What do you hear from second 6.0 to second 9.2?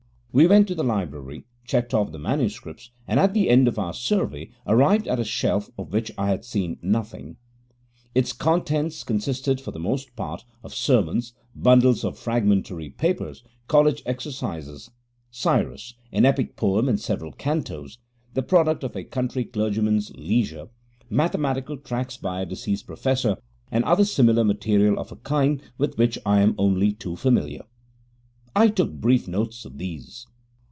I had seen nothing. Its contents